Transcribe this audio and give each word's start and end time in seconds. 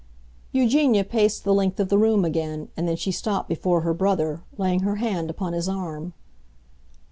Eugenia 0.51 1.03
paced 1.03 1.43
the 1.43 1.53
length 1.53 1.79
of 1.79 1.89
the 1.89 1.97
room 1.99 2.25
again, 2.25 2.69
and 2.75 2.87
then 2.89 2.95
she 2.95 3.11
stopped 3.11 3.47
before 3.47 3.81
her 3.81 3.93
brother, 3.93 4.41
laying 4.57 4.79
her 4.79 4.95
hand 4.95 5.29
upon 5.29 5.53
his 5.53 5.69
arm. 5.69 6.13